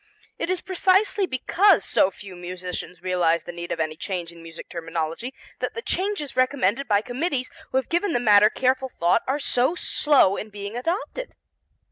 It 0.39 0.49
is 0.49 0.61
precisely 0.61 1.27
because 1.27 1.85
so 1.85 2.09
few 2.09 2.35
musicians 2.35 3.03
realize 3.03 3.43
the 3.43 3.51
need 3.51 3.71
of 3.71 3.79
any 3.79 3.95
change 3.95 4.31
in 4.31 4.41
music 4.41 4.67
terminology 4.67 5.31
that 5.59 5.75
the 5.75 5.83
changes 5.83 6.35
recommended 6.35 6.87
by 6.87 7.01
committees 7.01 7.51
who 7.69 7.77
have 7.77 7.87
given 7.87 8.13
the 8.13 8.19
matter 8.19 8.49
careful 8.49 8.89
thought 8.89 9.21
are 9.27 9.37
so 9.37 9.75
slow 9.75 10.37
in 10.37 10.49
being 10.49 10.75
adopted. 10.75 11.35